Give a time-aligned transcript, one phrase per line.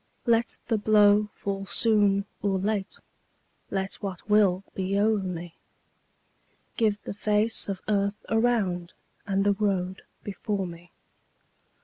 [0.25, 2.97] Let the blow fall soon or late,
[3.69, 5.53] Let what will be o'er me;
[6.75, 8.93] Give the face of earth around,
[9.27, 10.91] And the road before me.